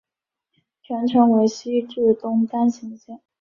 [0.81, 3.21] 全程为西至东单行线。